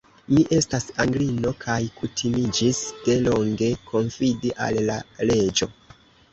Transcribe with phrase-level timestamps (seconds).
[0.35, 5.01] Mi estas Anglino, kaj kutimiĝis de longe konfidi al la
[5.33, 5.73] leĝo.